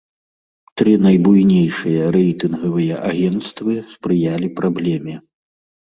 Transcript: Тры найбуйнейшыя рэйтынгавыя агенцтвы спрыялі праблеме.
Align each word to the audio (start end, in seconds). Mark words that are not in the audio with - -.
Тры 0.81 0.93
найбуйнейшыя 1.07 2.03
рэйтынгавыя 2.17 2.95
агенцтвы 3.13 3.73
спрыялі 3.97 4.55
праблеме. 4.61 5.15